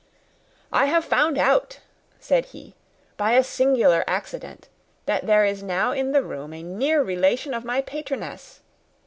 [0.71, 1.79] "I have found out,"
[2.19, 2.73] said he,
[3.17, 4.67] "by a singular accident,
[5.05, 8.61] that there is now in the room a near relation to my patroness.